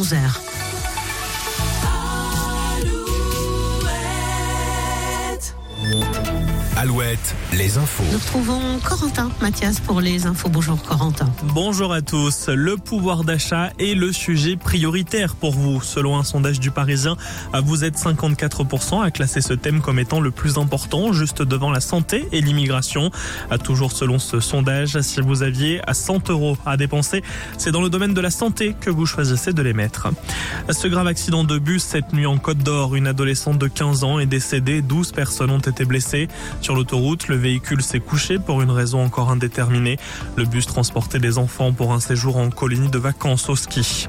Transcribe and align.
11h. 0.00 0.49
Alouette, 6.80 7.36
les 7.52 7.76
infos. 7.76 8.04
Nous 8.10 8.16
retrouvons 8.16 8.78
Corentin 8.82 9.30
Mathias 9.42 9.80
pour 9.80 10.00
les 10.00 10.24
infos. 10.24 10.48
Bonjour 10.48 10.82
Corentin. 10.82 11.30
Bonjour 11.42 11.92
à 11.92 12.00
tous. 12.00 12.48
Le 12.48 12.78
pouvoir 12.78 13.22
d'achat 13.22 13.70
est 13.78 13.94
le 13.94 14.12
sujet 14.12 14.56
prioritaire 14.56 15.36
pour 15.36 15.52
vous. 15.52 15.82
Selon 15.82 16.16
un 16.16 16.24
sondage 16.24 16.58
du 16.58 16.70
Parisien, 16.70 17.18
vous 17.62 17.84
êtes 17.84 17.98
54% 17.98 19.02
à 19.02 19.10
classer 19.10 19.42
ce 19.42 19.52
thème 19.52 19.82
comme 19.82 19.98
étant 19.98 20.20
le 20.20 20.30
plus 20.30 20.56
important, 20.56 21.12
juste 21.12 21.42
devant 21.42 21.70
la 21.70 21.80
santé 21.80 22.26
et 22.32 22.40
l'immigration. 22.40 23.10
Toujours 23.62 23.92
selon 23.92 24.18
ce 24.18 24.40
sondage, 24.40 24.98
si 25.02 25.20
vous 25.20 25.42
aviez 25.42 25.82
à 25.86 25.92
100 25.92 26.30
euros 26.30 26.56
à 26.64 26.78
dépenser, 26.78 27.22
c'est 27.58 27.72
dans 27.72 27.82
le 27.82 27.90
domaine 27.90 28.14
de 28.14 28.22
la 28.22 28.30
santé 28.30 28.74
que 28.80 28.88
vous 28.88 29.04
choisissez 29.04 29.52
de 29.52 29.60
les 29.60 29.74
mettre. 29.74 30.08
Ce 30.70 30.88
grave 30.88 31.08
accident 31.08 31.44
de 31.44 31.58
bus 31.58 31.82
cette 31.82 32.14
nuit 32.14 32.24
en 32.24 32.38
Côte 32.38 32.56
d'Or, 32.56 32.96
une 32.96 33.06
adolescente 33.06 33.58
de 33.58 33.68
15 33.68 34.02
ans 34.02 34.18
est 34.18 34.24
décédée, 34.24 34.80
12 34.80 35.12
personnes 35.12 35.50
ont 35.50 35.58
été 35.58 35.84
blessées. 35.84 36.28
Sur 36.62 36.69
l'autoroute, 36.74 37.28
le 37.28 37.36
véhicule 37.36 37.82
s'est 37.82 38.00
couché 38.00 38.38
pour 38.38 38.62
une 38.62 38.70
raison 38.70 39.02
encore 39.04 39.30
indéterminée. 39.30 39.98
Le 40.36 40.44
bus 40.44 40.66
transportait 40.66 41.18
des 41.18 41.38
enfants 41.38 41.72
pour 41.72 41.92
un 41.92 42.00
séjour 42.00 42.36
en 42.36 42.50
colonie 42.50 42.90
de 42.90 42.98
vacances 42.98 43.48
au 43.48 43.56
ski. 43.56 44.08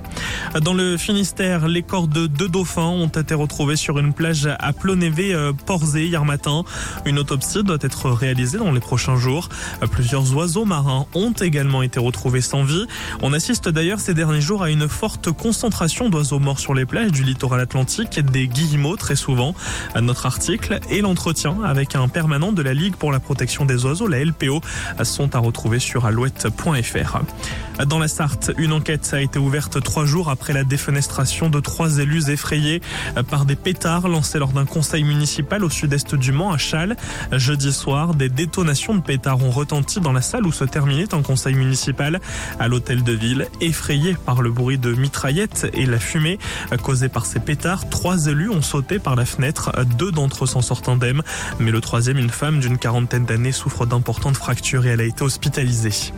Dans 0.61 0.73
le 0.73 0.97
Finistère, 0.97 1.67
les 1.67 1.81
corps 1.81 2.07
de 2.07 2.27
deux 2.27 2.49
dauphins 2.49 2.81
ont 2.81 3.07
été 3.07 3.33
retrouvés 3.33 3.75
sur 3.75 3.99
une 3.99 4.13
plage 4.13 4.49
à 4.59 4.73
Plonévé-Porzé 4.73 6.05
hier 6.05 6.25
matin. 6.25 6.63
Une 7.05 7.19
autopsie 7.19 7.63
doit 7.63 7.77
être 7.81 8.09
réalisée 8.09 8.57
dans 8.57 8.71
les 8.71 8.79
prochains 8.79 9.17
jours. 9.17 9.49
Plusieurs 9.91 10.35
oiseaux 10.35 10.65
marins 10.65 11.05
ont 11.13 11.31
également 11.31 11.81
été 11.81 11.99
retrouvés 11.99 12.41
sans 12.41 12.63
vie. 12.63 12.85
On 13.21 13.33
assiste 13.33 13.69
d'ailleurs 13.69 13.99
ces 13.99 14.13
derniers 14.13 14.41
jours 14.41 14.63
à 14.63 14.69
une 14.69 14.87
forte 14.87 15.31
concentration 15.31 16.09
d'oiseaux 16.09 16.39
morts 16.39 16.59
sur 16.59 16.73
les 16.73 16.85
plages 16.85 17.11
du 17.11 17.23
littoral 17.23 17.59
atlantique, 17.59 18.19
des 18.19 18.47
guillemots 18.47 18.97
très 18.97 19.15
souvent. 19.15 19.53
Notre 19.99 20.25
article 20.25 20.79
et 20.89 21.01
l'entretien 21.01 21.57
avec 21.63 21.95
un 21.95 22.07
permanent 22.07 22.50
de 22.51 22.61
la 22.61 22.73
Ligue 22.73 22.95
pour 22.95 23.11
la 23.11 23.19
protection 23.19 23.65
des 23.65 23.85
oiseaux, 23.85 24.07
la 24.07 24.23
LPO, 24.23 24.61
sont 25.03 25.35
à 25.35 25.39
retrouver 25.39 25.79
sur 25.79 26.05
alouette.fr. 26.05 27.19
Dans 27.85 27.99
la 27.99 28.07
Sarthe, 28.07 28.51
une 28.57 28.73
enquête 28.73 29.09
a 29.13 29.21
été 29.21 29.39
ouverte 29.39 29.81
trois 29.81 30.05
jours 30.05 30.29
après 30.29 30.53
la 30.53 30.63
défenestration 30.63 31.49
de 31.49 31.59
trois 31.59 31.97
élus 31.97 32.29
effrayés 32.29 32.81
par 33.29 33.45
des 33.45 33.55
pétards 33.55 34.07
lancés 34.07 34.39
lors 34.39 34.51
d'un 34.51 34.65
conseil 34.65 35.03
municipal 35.03 35.63
au 35.63 35.69
sud-est 35.69 36.15
du 36.15 36.31
Mans 36.31 36.51
à 36.51 36.57
Châles. 36.57 36.95
Jeudi 37.31 37.73
soir, 37.73 38.13
des 38.13 38.29
détonations 38.29 38.93
de 38.93 39.01
pétards 39.01 39.43
ont 39.43 39.51
retenti 39.51 39.99
dans 39.99 40.13
la 40.13 40.21
salle 40.21 40.45
où 40.45 40.51
se 40.51 40.63
terminait 40.63 41.13
un 41.13 41.21
conseil 41.21 41.55
municipal 41.55 42.19
à 42.59 42.67
l'hôtel 42.67 43.03
de 43.03 43.13
ville. 43.13 43.47
Effrayés 43.61 44.15
par 44.25 44.41
le 44.41 44.51
bruit 44.51 44.77
de 44.77 44.93
mitraillettes 44.93 45.67
et 45.73 45.85
la 45.85 45.99
fumée 45.99 46.37
causée 46.83 47.09
par 47.09 47.25
ces 47.25 47.39
pétards, 47.39 47.89
trois 47.89 48.27
élus 48.27 48.49
ont 48.49 48.61
sauté 48.61 48.99
par 48.99 49.15
la 49.15 49.25
fenêtre. 49.25 49.71
Deux 49.97 50.11
d'entre 50.11 50.43
eux 50.43 50.47
s'en 50.47 50.61
sortent 50.61 50.89
indemnes, 50.89 51.21
mais 51.59 51.71
le 51.71 51.81
troisième, 51.81 52.17
une 52.17 52.29
femme 52.29 52.40
d'une 52.49 52.79
quarantaine 52.79 53.25
d'années, 53.25 53.51
souffre 53.51 53.85
d'importantes 53.85 54.35
fractures 54.35 54.85
et 54.87 54.89
elle 54.89 55.01
a 55.01 55.03
été 55.03 55.23
hospitalisée. 55.23 56.11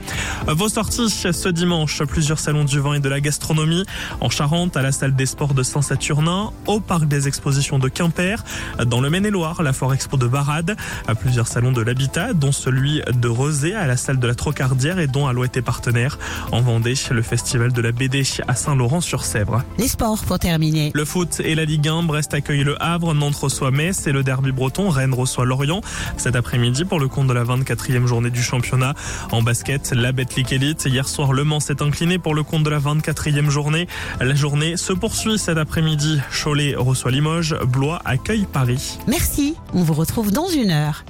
Vos 0.48 0.70
sorties 0.70 1.10
ce 1.10 1.50
dimanche, 1.50 2.02
plusieurs 2.04 2.40
salons 2.40 2.64
du 2.64 2.80
vin 2.80 2.94
et 2.94 3.00
de 3.02 3.10
la 3.10 3.20
gastronomie 3.20 3.84
en 4.22 4.30
Charente, 4.30 4.78
à 4.78 4.82
la 4.82 4.94
salle 4.94 5.16
des 5.16 5.26
sports 5.26 5.54
de 5.54 5.64
Saint-Saturnin, 5.64 6.52
au 6.66 6.80
parc 6.80 7.10
des 7.10 7.28
expositions 7.28 7.78
de 7.78 7.90
Quimper, 7.90 8.44
dans 8.86 9.02
le 9.02 9.10
Maine-et-Loire, 9.10 9.62
la 9.64 9.74
Foire 9.74 9.94
Expo 9.94 10.16
de 10.16 10.28
Barade, 10.28 10.78
à 11.08 11.16
plusieurs 11.16 11.48
salons 11.48 11.74
de 11.74 11.82
l'habitat, 11.82 12.34
dont 12.34 12.54
celui 12.54 13.02
de 13.14 13.28
Rosé, 13.28 13.76
à 13.76 13.86
la 13.86 13.98
salle 13.98 14.20
de 14.20 14.28
la 14.28 14.36
Trocardière 14.36 15.00
et 15.00 15.08
dont 15.08 15.28
Alouette 15.28 15.58
est 15.58 15.62
partenaire. 15.62 16.18
En 16.54 16.62
Vendée, 16.62 16.94
le 17.12 17.22
festival 17.22 17.74
de 17.74 17.82
la 17.82 17.92
BD 17.92 18.24
à 18.48 18.56
Saint-Laurent-sur-Sèvre. 18.56 19.64
Les 19.78 19.90
sports 19.90 20.24
pour 20.24 20.40
terminer. 20.40 20.92
Le 20.94 21.04
foot 21.04 21.42
et 21.44 21.56
la 21.56 21.66
Ligue 21.66 21.90
1, 21.90 22.04
Brest 22.04 22.34
accueille 22.34 22.64
le 22.64 22.82
Havre, 22.82 23.14
Nantes 23.14 23.36
reçoit 23.36 23.72
Metz 23.72 24.08
et 24.08 24.12
le 24.12 24.24
derby 24.24 24.52
breton, 24.52 24.90
Rennes 24.90 25.14
reçoit 25.14 25.44
Lorient 25.44 25.82
cet 26.18 26.36
après-midi 26.36 26.86
pour 26.86 27.00
le 27.00 27.08
compte 27.08 27.28
de 27.28 27.34
la 27.34 27.44
24e 27.44 28.06
journée 28.06 28.30
du 28.30 28.42
championnat. 28.42 28.94
En 29.32 29.42
basket, 29.42 29.92
la 29.92 30.12
Betclic 30.12 30.52
Elite. 30.52 30.86
Hier 30.86 31.08
soir, 31.08 31.34
Le 31.34 31.44
Mans 31.44 31.60
s'est 31.60 31.82
incliné 31.82 32.18
pour 32.18 32.36
le 32.36 32.44
compte 32.44 32.64
de 32.64 32.70
la 32.70 32.80
24e 32.80 33.50
journée. 33.50 33.88
La 34.20 34.36
journée 34.36 34.78
se 34.78 34.94
poursuit 34.94 35.38
cet 35.38 35.58
après-midi. 35.58 36.20
Cholet 36.32 36.76
reçoit 36.76 37.12
Limoges, 37.12 37.56
Blois 37.68 38.02
accueille 38.06 38.46
Paris. 38.52 38.98
Merci, 39.08 39.56
on 39.74 39.84
vous 39.84 39.94
retrouve 39.94 40.32
dans 40.32 40.48
une 40.48 40.72
heure. 40.72 41.04